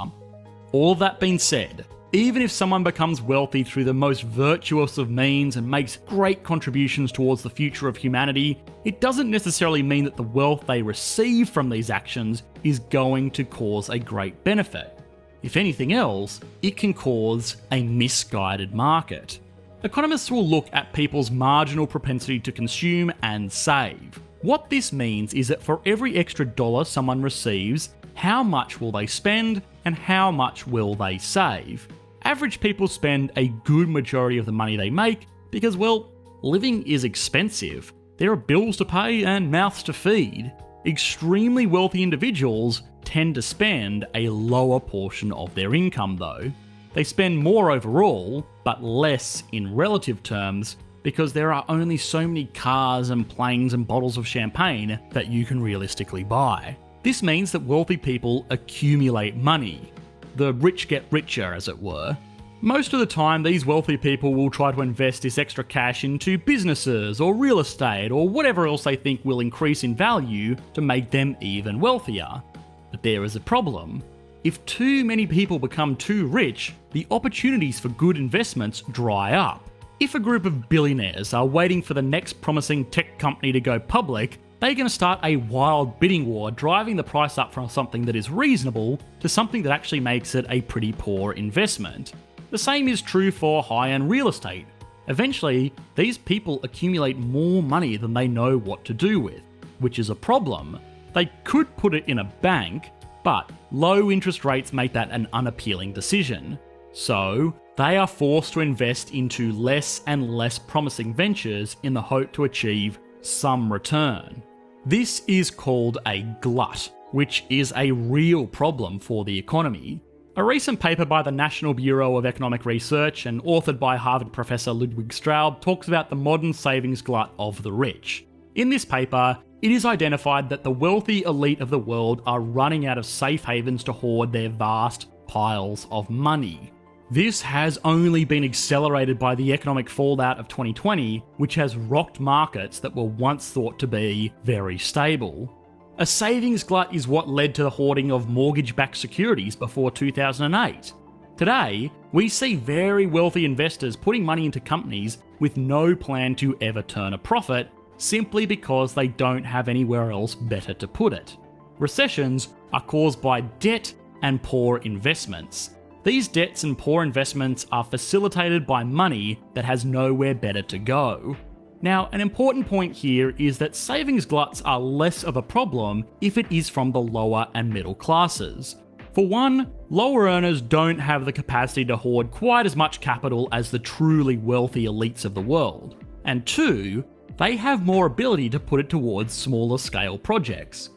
All 0.73 0.95
that 0.95 1.19
being 1.19 1.37
said, 1.37 1.85
even 2.13 2.41
if 2.41 2.49
someone 2.49 2.83
becomes 2.83 3.21
wealthy 3.21 3.63
through 3.63 3.83
the 3.83 3.93
most 3.93 4.23
virtuous 4.23 4.97
of 4.97 5.07
means 5.07 5.55
and 5.55 5.69
makes 5.69 5.97
great 5.97 6.41
contributions 6.41 7.11
towards 7.11 7.43
the 7.43 7.49
future 7.51 7.87
of 7.87 7.95
humanity, 7.95 8.59
it 8.83 8.99
doesn't 8.99 9.29
necessarily 9.29 9.83
mean 9.83 10.03
that 10.03 10.17
the 10.17 10.23
wealth 10.23 10.65
they 10.65 10.81
receive 10.81 11.47
from 11.47 11.69
these 11.69 11.91
actions 11.91 12.41
is 12.63 12.79
going 12.79 13.29
to 13.31 13.43
cause 13.43 13.89
a 13.89 13.99
great 13.99 14.43
benefit. 14.43 14.99
If 15.43 15.57
anything 15.57 15.93
else, 15.93 16.39
it 16.63 16.75
can 16.75 16.95
cause 16.95 17.57
a 17.71 17.83
misguided 17.83 18.73
market. 18.73 19.41
Economists 19.83 20.31
will 20.31 20.47
look 20.47 20.69
at 20.73 20.91
people's 20.91 21.29
marginal 21.29 21.85
propensity 21.85 22.39
to 22.39 22.51
consume 22.51 23.13
and 23.21 23.51
save. 23.51 24.19
What 24.41 24.71
this 24.71 24.91
means 24.91 25.35
is 25.35 25.49
that 25.49 25.61
for 25.61 25.81
every 25.85 26.15
extra 26.17 26.47
dollar 26.47 26.83
someone 26.83 27.21
receives, 27.21 27.89
how 28.15 28.41
much 28.41 28.81
will 28.81 28.91
they 28.91 29.05
spend 29.05 29.61
and 29.85 29.95
how 29.95 30.31
much 30.31 30.65
will 30.67 30.95
they 30.95 31.17
save? 31.17 31.87
Average 32.23 32.59
people 32.59 32.87
spend 32.87 33.31
a 33.35 33.49
good 33.63 33.89
majority 33.89 34.37
of 34.37 34.45
the 34.45 34.51
money 34.51 34.77
they 34.77 34.89
make 34.89 35.27
because, 35.51 35.75
well, 35.75 36.11
living 36.41 36.83
is 36.87 37.03
expensive. 37.03 37.93
There 38.17 38.31
are 38.31 38.37
bills 38.37 38.77
to 38.77 38.85
pay 38.85 39.25
and 39.25 39.51
mouths 39.51 39.83
to 39.83 39.93
feed. 39.93 40.51
Extremely 40.85 41.65
wealthy 41.65 42.03
individuals 42.03 42.83
tend 43.03 43.35
to 43.35 43.41
spend 43.41 44.05
a 44.15 44.29
lower 44.29 44.79
portion 44.79 45.31
of 45.33 45.53
their 45.55 45.75
income, 45.75 46.17
though. 46.17 46.51
They 46.93 47.03
spend 47.03 47.37
more 47.37 47.71
overall, 47.71 48.45
but 48.63 48.83
less 48.83 49.43
in 49.51 49.75
relative 49.75 50.23
terms 50.23 50.77
because 51.01 51.33
there 51.33 51.51
are 51.51 51.65
only 51.67 51.97
so 51.97 52.25
many 52.25 52.45
cars 52.45 53.09
and 53.09 53.27
planes 53.27 53.73
and 53.73 53.85
bottles 53.85 54.17
of 54.17 54.27
champagne 54.27 54.99
that 55.11 55.27
you 55.27 55.45
can 55.45 55.61
realistically 55.61 56.23
buy. 56.23 56.77
This 57.03 57.21
means 57.21 57.51
that 57.51 57.61
wealthy 57.61 57.97
people 57.97 58.45
accumulate 58.49 59.35
money. 59.35 59.91
The 60.37 60.53
rich 60.53 60.87
get 60.87 61.03
richer, 61.11 61.53
as 61.53 61.67
it 61.67 61.77
were. 61.77 62.17
Most 62.61 62.93
of 62.93 63.01
the 63.01 63.05
time, 63.05 63.43
these 63.43 63.65
wealthy 63.65 63.97
people 63.97 64.33
will 64.33 64.49
try 64.49 64.71
to 64.71 64.81
invest 64.81 65.21
this 65.21 65.37
extra 65.37 65.65
cash 65.65 66.05
into 66.05 66.37
businesses 66.37 67.19
or 67.19 67.35
real 67.35 67.59
estate 67.59 68.09
or 68.09 68.29
whatever 68.29 68.65
else 68.65 68.85
they 68.85 68.95
think 68.95 69.19
will 69.25 69.41
increase 69.41 69.83
in 69.83 69.97
value 69.97 70.55
to 70.73 70.79
make 70.79 71.11
them 71.11 71.35
even 71.41 71.77
wealthier. 71.77 72.41
But 72.89 73.03
there 73.03 73.25
is 73.25 73.35
a 73.35 73.41
problem. 73.41 74.01
If 74.45 74.65
too 74.65 75.03
many 75.03 75.27
people 75.27 75.59
become 75.59 75.97
too 75.97 76.27
rich, 76.27 76.73
the 76.93 77.05
opportunities 77.11 77.81
for 77.81 77.89
good 77.89 78.15
investments 78.15 78.81
dry 78.91 79.33
up. 79.33 79.69
If 79.99 80.15
a 80.15 80.19
group 80.19 80.45
of 80.45 80.69
billionaires 80.69 81.33
are 81.33 81.45
waiting 81.45 81.81
for 81.81 81.95
the 81.95 82.01
next 82.01 82.39
promising 82.39 82.85
tech 82.85 83.19
company 83.19 83.51
to 83.51 83.59
go 83.59 83.77
public, 83.77 84.39
they're 84.63 84.75
going 84.75 84.87
to 84.87 84.93
start 84.93 85.19
a 85.23 85.35
wild 85.35 85.99
bidding 85.99 86.25
war, 86.25 86.49
driving 86.49 86.95
the 86.95 87.03
price 87.03 87.37
up 87.37 87.51
from 87.51 87.67
something 87.67 88.05
that 88.05 88.15
is 88.15 88.29
reasonable 88.29 88.97
to 89.19 89.27
something 89.27 89.61
that 89.61 89.73
actually 89.73 89.99
makes 89.99 90.35
it 90.35 90.45
a 90.47 90.61
pretty 90.61 90.93
poor 90.93 91.33
investment. 91.33 92.13
The 92.49 92.57
same 92.57 92.87
is 92.87 93.01
true 93.01 93.29
for 93.29 93.61
high 93.61 93.89
end 93.89 94.09
real 94.09 94.29
estate. 94.29 94.65
Eventually, 95.09 95.73
these 95.95 96.17
people 96.17 96.61
accumulate 96.63 97.17
more 97.17 97.61
money 97.61 97.97
than 97.97 98.13
they 98.13 98.25
know 98.25 98.57
what 98.57 98.85
to 98.85 98.93
do 98.93 99.19
with, 99.19 99.41
which 99.79 99.99
is 99.99 100.09
a 100.09 100.15
problem. 100.15 100.79
They 101.11 101.29
could 101.43 101.75
put 101.75 101.93
it 101.93 102.07
in 102.07 102.19
a 102.19 102.31
bank, 102.41 102.89
but 103.21 103.51
low 103.71 104.11
interest 104.11 104.45
rates 104.45 104.71
make 104.71 104.93
that 104.93 105.11
an 105.11 105.27
unappealing 105.33 105.91
decision. 105.91 106.57
So, 106.93 107.53
they 107.75 107.97
are 107.97 108.07
forced 108.07 108.53
to 108.53 108.61
invest 108.61 109.13
into 109.13 109.51
less 109.51 110.03
and 110.07 110.29
less 110.29 110.57
promising 110.57 111.13
ventures 111.13 111.75
in 111.83 111.93
the 111.93 112.01
hope 112.01 112.31
to 112.31 112.45
achieve 112.45 112.97
some 113.19 113.71
return. 113.71 114.41
This 114.85 115.21
is 115.27 115.49
called 115.49 115.99
a 116.05 116.23
glut, 116.41 116.89
which 117.11 117.45
is 117.49 117.71
a 117.77 117.89
real 117.91 118.45
problem 118.45 118.99
for 118.99 119.23
the 119.23 119.39
economy. 119.39 120.01
A 120.35 120.43
recent 120.43 120.77
paper 120.77 121.05
by 121.05 121.21
the 121.21 121.31
National 121.31 121.73
Bureau 121.73 122.17
of 122.17 122.25
Economic 122.25 122.65
Research 122.65 123.25
and 123.25 123.41
authored 123.43 123.79
by 123.79 123.95
Harvard 123.95 124.33
professor 124.33 124.73
Ludwig 124.73 125.07
Straub 125.07 125.61
talks 125.61 125.87
about 125.87 126.09
the 126.09 126.17
modern 126.17 126.51
savings 126.51 127.01
glut 127.01 127.33
of 127.39 127.63
the 127.63 127.71
rich. 127.71 128.25
In 128.55 128.69
this 128.69 128.83
paper, 128.83 129.37
it 129.61 129.71
is 129.71 129.85
identified 129.85 130.49
that 130.49 130.65
the 130.65 130.71
wealthy 130.71 131.23
elite 131.23 131.61
of 131.61 131.69
the 131.69 131.79
world 131.79 132.21
are 132.25 132.41
running 132.41 132.85
out 132.85 132.97
of 132.97 133.05
safe 133.05 133.45
havens 133.45 133.85
to 133.85 133.93
hoard 133.93 134.33
their 134.33 134.49
vast 134.49 135.07
piles 135.27 135.87
of 135.91 136.09
money. 136.09 136.73
This 137.11 137.41
has 137.41 137.77
only 137.83 138.25
been 138.25 138.43
accelerated 138.43 139.19
by 139.19 139.35
the 139.35 139.53
economic 139.53 139.89
fallout 139.89 140.39
of 140.39 140.47
2020, 140.47 141.23
which 141.37 141.55
has 141.55 141.75
rocked 141.75 142.19
markets 142.19 142.79
that 142.79 142.95
were 142.95 143.03
once 143.03 143.49
thought 143.49 143.77
to 143.79 143.87
be 143.87 144.33
very 144.43 144.77
stable. 144.77 145.53
A 145.99 146.05
savings 146.05 146.63
glut 146.63 146.93
is 146.93 147.07
what 147.07 147.29
led 147.29 147.53
to 147.55 147.63
the 147.63 147.69
hoarding 147.69 148.11
of 148.11 148.29
mortgage 148.29 148.75
backed 148.75 148.97
securities 148.97 149.55
before 149.55 149.91
2008. 149.91 150.93
Today, 151.37 151.91
we 152.13 152.29
see 152.29 152.55
very 152.55 153.05
wealthy 153.05 153.45
investors 153.45 153.95
putting 153.95 154.23
money 154.23 154.45
into 154.45 154.59
companies 154.59 155.19
with 155.39 155.57
no 155.57 155.95
plan 155.95 156.35
to 156.35 156.57
ever 156.61 156.81
turn 156.81 157.13
a 157.13 157.17
profit 157.17 157.69
simply 157.97 158.45
because 158.45 158.93
they 158.93 159.07
don't 159.07 159.43
have 159.43 159.67
anywhere 159.67 160.11
else 160.11 160.35
better 160.35 160.73
to 160.73 160.87
put 160.87 161.13
it. 161.13 161.37
Recessions 161.79 162.49
are 162.71 162.81
caused 162.81 163.21
by 163.21 163.41
debt 163.41 163.93
and 164.21 164.41
poor 164.41 164.77
investments, 164.79 165.71
these 166.03 166.27
debts 166.27 166.63
and 166.63 166.77
poor 166.77 167.01
investments 167.01 167.65
are 167.71 167.83
facilitated 167.83 168.67
by 168.67 168.83
money 168.83 169.39
that 169.53 169.63
has 169.63 169.85
nowhere 169.85 170.35
better 170.35 170.61
to 170.63 170.77
go. 170.77 171.37
Now, 171.81 172.09
an 172.11 172.21
important 172.21 172.67
point 172.67 172.93
here 172.93 173.33
is 173.37 173.57
that 173.57 173.75
savings 173.75 174.25
gluts 174.25 174.61
are 174.63 174.79
less 174.79 175.23
of 175.23 175.37
a 175.37 175.41
problem 175.41 176.05
if 176.21 176.37
it 176.37 176.51
is 176.51 176.69
from 176.69 176.91
the 176.91 177.01
lower 177.01 177.47
and 177.55 177.73
middle 177.73 177.95
classes. 177.95 178.75
For 179.13 179.27
one, 179.27 179.71
lower 179.89 180.23
earners 180.23 180.61
don't 180.61 180.97
have 180.97 181.23
the 181.23 181.31
capacity 181.31 181.85
to 181.85 181.95
hoard 181.95 182.31
quite 182.31 182.65
as 182.65 182.75
much 182.75 182.99
capital 182.99 183.47
as 183.51 183.69
the 183.69 183.79
truly 183.79 184.37
wealthy 184.37 184.85
elites 184.85 185.23
of 185.23 185.33
the 185.33 185.41
world. 185.41 186.03
And 186.25 186.45
two, 186.45 187.05
they 187.37 187.55
have 187.55 187.85
more 187.85 188.07
ability 188.07 188.49
to 188.49 188.59
put 188.59 188.79
it 188.79 188.89
towards 188.89 189.33
smaller 189.33 189.77
scale 189.77 190.17
projects. 190.17 190.89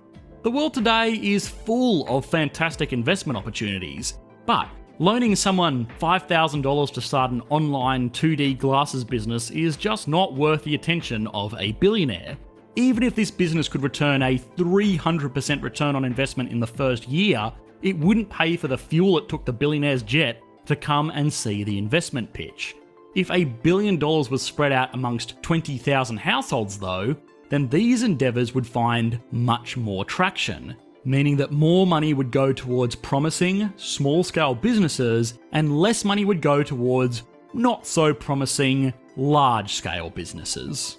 The 0.43 0.51
world 0.51 0.75
today 0.75 1.13
is 1.15 1.49
full 1.49 2.07
of 2.09 2.25
fantastic 2.25 2.93
investment 2.93 3.37
opportunities, 3.37 4.19
but 4.47 4.69
Loaning 4.99 5.37
someone 5.37 5.87
$5,000 6.01 6.93
to 6.95 7.01
start 7.03 7.31
an 7.31 7.43
online 7.51 8.09
2D 8.09 8.57
glasses 8.57 9.05
business 9.05 9.51
is 9.51 9.77
just 9.77 10.09
not 10.09 10.33
worth 10.33 10.65
the 10.65 10.75
attention 10.75 11.27
of 11.29 11.55
a 11.59 11.73
billionaire. 11.73 12.39
Even 12.77 13.03
if 13.03 13.15
this 13.15 13.31
business 13.31 13.69
could 13.69 13.83
return 13.83 14.23
a 14.23 14.39
300% 14.39 15.63
return 15.63 15.97
on 15.97 16.07
investment 16.07 16.51
in 16.51 16.61
the 16.61 16.67
first 16.67 17.07
year, 17.09 17.53
it 17.83 17.99
wouldn't 17.99 18.31
pay 18.31 18.57
for 18.57 18.69
the 18.69 18.79
fuel 18.79 19.19
it 19.19 19.29
took 19.29 19.45
the 19.45 19.53
billionaire's 19.53 20.03
jet 20.03 20.41
to 20.65 20.75
come 20.75 21.11
and 21.11 21.31
see 21.31 21.63
the 21.63 21.77
investment 21.77 22.33
pitch. 22.33 22.75
If 23.15 23.31
a 23.31 23.45
billion 23.45 23.99
dollars 23.99 24.31
was 24.31 24.41
spread 24.41 24.73
out 24.73 24.95
amongst 24.95 25.43
20,000 25.43 26.17
households, 26.17 26.79
though, 26.79 27.15
then 27.51 27.69
these 27.69 28.03
endeavours 28.03 28.55
would 28.55 28.67
find 28.67 29.21
much 29.31 29.77
more 29.77 30.07
traction, 30.07 30.75
meaning 31.07 31.37
that 31.37 31.53
more 31.53 31.87
money 31.87 32.13
would 32.13 32.31
go 32.31 32.53
towards 32.53 32.97
promising, 32.97 33.73
small 33.77 34.25
scale 34.25 34.55
businesses 34.55 35.39
and 35.53 35.79
less 35.79 36.05
money 36.05 36.25
would 36.25 36.43
go 36.43 36.63
towards 36.63 37.23
not 37.55 37.87
so 37.87 38.13
promising, 38.13 38.93
large 39.17 39.75
scale 39.75 40.11
businesses. 40.11 40.99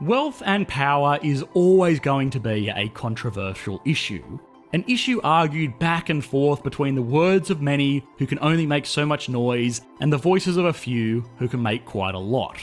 Wealth 0.00 0.42
and 0.46 0.66
power 0.66 1.18
is 1.22 1.44
always 1.54 2.00
going 2.00 2.30
to 2.30 2.40
be 2.40 2.70
a 2.74 2.88
controversial 2.88 3.82
issue. 3.84 4.38
An 4.72 4.84
issue 4.88 5.20
argued 5.22 5.78
back 5.78 6.08
and 6.08 6.24
forth 6.24 6.62
between 6.62 6.94
the 6.94 7.02
words 7.02 7.50
of 7.50 7.60
many 7.60 8.06
who 8.18 8.26
can 8.26 8.38
only 8.40 8.66
make 8.66 8.86
so 8.86 9.04
much 9.04 9.28
noise 9.28 9.82
and 10.00 10.12
the 10.12 10.16
voices 10.16 10.56
of 10.56 10.64
a 10.64 10.72
few 10.72 11.24
who 11.38 11.46
can 11.46 11.62
make 11.62 11.84
quite 11.84 12.14
a 12.14 12.18
lot. 12.18 12.58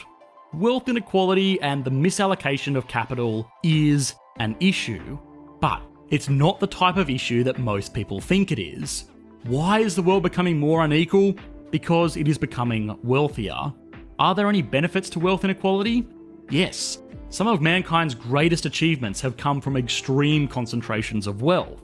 Wealth 0.53 0.89
inequality 0.89 1.61
and 1.61 1.85
the 1.85 1.91
misallocation 1.91 2.75
of 2.75 2.87
capital 2.87 3.47
is 3.61 4.15
an 4.39 4.55
issue, 4.59 5.19
but 5.61 5.79
it's 6.09 6.27
not 6.27 6.59
the 6.59 6.65
type 6.65 6.97
of 6.97 7.07
issue 7.07 7.43
that 7.43 7.59
most 7.59 7.93
people 7.93 8.19
think 8.19 8.51
it 8.51 8.57
is. 8.57 9.05
Why 9.43 9.77
is 9.79 9.95
the 9.95 10.01
world 10.01 10.23
becoming 10.23 10.57
more 10.57 10.83
unequal? 10.83 11.35
Because 11.69 12.17
it 12.17 12.27
is 12.27 12.39
becoming 12.39 12.97
wealthier. 13.03 13.71
Are 14.17 14.33
there 14.33 14.49
any 14.49 14.63
benefits 14.63 15.07
to 15.11 15.19
wealth 15.19 15.43
inequality? 15.43 16.07
Yes. 16.49 16.97
Some 17.29 17.45
of 17.45 17.61
mankind's 17.61 18.15
greatest 18.15 18.65
achievements 18.65 19.21
have 19.21 19.37
come 19.37 19.61
from 19.61 19.77
extreme 19.77 20.47
concentrations 20.47 21.27
of 21.27 21.43
wealth. 21.43 21.83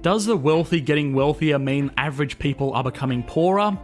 Does 0.00 0.24
the 0.24 0.38
wealthy 0.38 0.80
getting 0.80 1.12
wealthier 1.12 1.58
mean 1.58 1.90
average 1.98 2.38
people 2.38 2.72
are 2.72 2.82
becoming 2.82 3.22
poorer? 3.24 3.78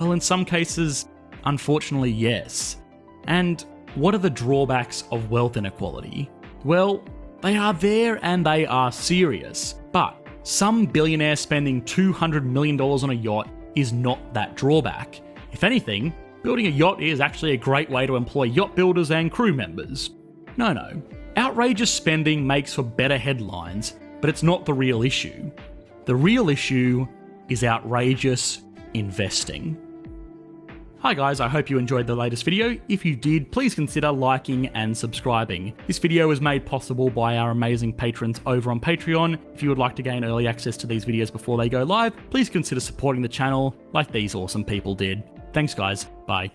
Well, 0.00 0.12
in 0.12 0.22
some 0.22 0.46
cases, 0.46 1.06
unfortunately, 1.44 2.10
yes. 2.10 2.78
And 3.26 3.64
what 3.94 4.14
are 4.14 4.18
the 4.18 4.30
drawbacks 4.30 5.04
of 5.10 5.30
wealth 5.30 5.56
inequality? 5.56 6.30
Well, 6.64 7.04
they 7.42 7.56
are 7.56 7.74
there 7.74 8.18
and 8.24 8.44
they 8.44 8.66
are 8.66 8.90
serious, 8.90 9.74
but 9.92 10.16
some 10.42 10.86
billionaire 10.86 11.36
spending 11.36 11.82
$200 11.82 12.42
million 12.44 12.80
on 12.80 13.10
a 13.10 13.14
yacht 13.14 13.48
is 13.74 13.92
not 13.92 14.34
that 14.34 14.56
drawback. 14.56 15.20
If 15.52 15.64
anything, 15.64 16.12
building 16.42 16.66
a 16.66 16.70
yacht 16.70 17.02
is 17.02 17.20
actually 17.20 17.52
a 17.52 17.56
great 17.56 17.88
way 17.88 18.06
to 18.06 18.16
employ 18.16 18.44
yacht 18.44 18.74
builders 18.74 19.10
and 19.10 19.30
crew 19.30 19.52
members. 19.52 20.10
No, 20.56 20.72
no. 20.72 21.02
Outrageous 21.36 21.90
spending 21.90 22.46
makes 22.46 22.74
for 22.74 22.82
better 22.82 23.18
headlines, 23.18 23.94
but 24.20 24.30
it's 24.30 24.42
not 24.42 24.64
the 24.64 24.74
real 24.74 25.02
issue. 25.02 25.50
The 26.04 26.14
real 26.14 26.48
issue 26.48 27.06
is 27.48 27.64
outrageous 27.64 28.62
investing. 28.94 29.76
Hi 31.04 31.12
guys, 31.12 31.38
I 31.38 31.48
hope 31.48 31.68
you 31.68 31.76
enjoyed 31.76 32.06
the 32.06 32.14
latest 32.14 32.44
video. 32.44 32.78
If 32.88 33.04
you 33.04 33.14
did, 33.14 33.52
please 33.52 33.74
consider 33.74 34.10
liking 34.10 34.68
and 34.68 34.96
subscribing. 34.96 35.74
This 35.86 35.98
video 35.98 36.28
was 36.28 36.40
made 36.40 36.64
possible 36.64 37.10
by 37.10 37.36
our 37.36 37.50
amazing 37.50 37.92
patrons 37.92 38.40
over 38.46 38.70
on 38.70 38.80
Patreon. 38.80 39.38
If 39.52 39.62
you 39.62 39.68
would 39.68 39.76
like 39.76 39.96
to 39.96 40.02
gain 40.02 40.24
early 40.24 40.48
access 40.48 40.78
to 40.78 40.86
these 40.86 41.04
videos 41.04 41.30
before 41.30 41.58
they 41.58 41.68
go 41.68 41.82
live, 41.82 42.14
please 42.30 42.48
consider 42.48 42.80
supporting 42.80 43.20
the 43.20 43.28
channel 43.28 43.76
like 43.92 44.10
these 44.10 44.34
awesome 44.34 44.64
people 44.64 44.94
did. 44.94 45.22
Thanks 45.52 45.74
guys, 45.74 46.06
bye. 46.26 46.50